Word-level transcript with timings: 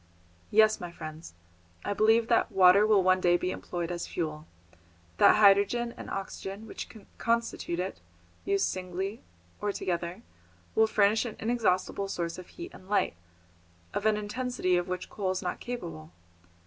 Yes, 0.49 0.79
my 0.81 0.91
friends, 0.91 1.35
I 1.85 1.93
believe 1.93 2.27
that 2.27 2.51
water 2.51 2.87
will 2.87 3.03
one 3.03 3.21
day 3.21 3.37
be 3.37 3.51
employed 3.51 3.91
as 3.91 4.07
fuel, 4.07 4.47
that 5.19 5.35
hydrogen 5.35 5.93
and 5.95 6.09
oxygen 6.09 6.65
which 6.65 6.89
constitute 7.19 7.79
it, 7.79 7.99
used 8.43 8.65
singly 8.65 9.21
or 9.61 9.71
together, 9.71 10.23
will 10.73 10.87
furnish 10.87 11.23
an 11.25 11.35
inexhaustible 11.39 12.07
source 12.07 12.39
of 12.39 12.47
heat 12.47 12.73
and 12.73 12.89
light, 12.89 13.13
of 13.93 14.07
an 14.07 14.17
intensity 14.17 14.75
of 14.75 14.87
which 14.87 15.07
coal 15.07 15.29
is 15.29 15.43
not 15.43 15.59
capable. 15.59 16.11